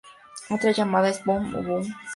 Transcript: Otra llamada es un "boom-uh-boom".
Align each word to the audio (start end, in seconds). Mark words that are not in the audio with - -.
Otra 0.49 0.71
llamada 0.71 1.09
es 1.09 1.21
un 1.27 1.27
"boom-uh-boom". 1.51 1.87